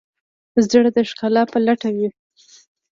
[0.69, 2.07] زړه د ښکلا په لټه وي.